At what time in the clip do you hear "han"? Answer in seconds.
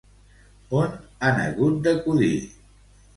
1.27-1.37